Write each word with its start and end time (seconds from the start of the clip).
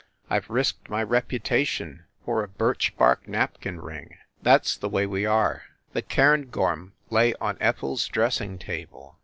I 0.31 0.39
ve 0.39 0.47
risked 0.49 0.89
my 0.89 1.03
reputation 1.03 2.05
for 2.25 2.43
a 2.43 2.47
birch 2.47 2.97
bark 2.97 3.27
napkin 3.27 3.79
ring! 3.79 4.17
That 4.41 4.61
s 4.61 4.75
the 4.75 4.89
way 4.89 5.05
we 5.05 5.27
are. 5.27 5.65
The 5.93 6.01
cairngorm 6.01 6.93
lay 7.11 7.35
on 7.35 7.55
Ethel 7.61 7.93
s 7.93 8.07
dressing 8.07 8.57
table. 8.57 9.19